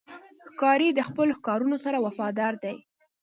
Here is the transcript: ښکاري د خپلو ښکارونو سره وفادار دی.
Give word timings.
ښکاري 0.51 0.89
د 0.93 0.99
خپلو 1.07 1.31
ښکارونو 1.39 1.77
سره 1.85 1.97
وفادار 2.05 2.53
دی. 2.63 2.75